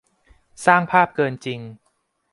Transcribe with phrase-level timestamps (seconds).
[0.65, 1.59] สร้างภาพเกินจริง